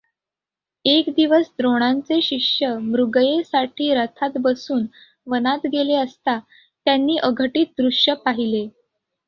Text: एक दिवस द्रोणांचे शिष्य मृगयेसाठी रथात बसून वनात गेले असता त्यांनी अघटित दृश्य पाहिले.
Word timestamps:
एक 0.85 1.09
दिवस 1.15 1.49
द्रोणांचे 1.59 2.19
शिष्य 2.21 2.73
मृगयेसाठी 2.79 3.93
रथात 3.95 4.37
बसून 4.41 4.85
वनात 5.27 5.67
गेले 5.73 5.95
असता 5.95 6.39
त्यांनी 6.85 7.17
अघटित 7.23 7.65
दृश्य 7.77 8.13
पाहिले. 8.25 8.67